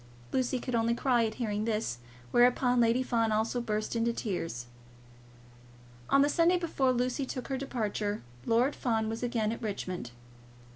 [0.31, 1.99] Lucy could only cry at hearing this;
[2.31, 4.65] whereupon Lady Fawn also burst into tears.
[6.09, 10.09] On the Sunday before Lucy took her departure, Lord Fawn was again at Richmond.